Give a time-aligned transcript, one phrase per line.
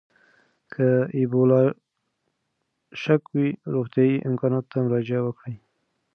[0.73, 1.61] که د اېبولا
[3.01, 5.55] شک وي، روغتیايي امکاناتو ته مراجعه وکړئ.